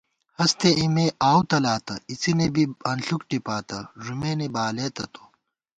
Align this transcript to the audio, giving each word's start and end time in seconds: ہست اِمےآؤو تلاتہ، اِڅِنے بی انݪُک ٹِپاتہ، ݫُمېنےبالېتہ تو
ہست 0.39 0.61
اِمےآؤو 0.81 1.41
تلاتہ، 1.49 1.95
اِڅِنے 2.11 2.47
بی 2.53 2.63
انݪُک 2.89 3.21
ٹِپاتہ، 3.29 3.79
ݫُمېنےبالېتہ 4.03 5.05
تو 5.13 5.23